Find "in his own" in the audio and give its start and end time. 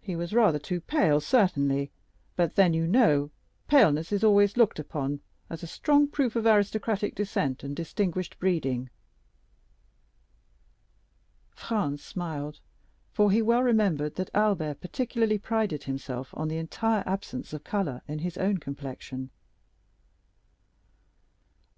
18.08-18.56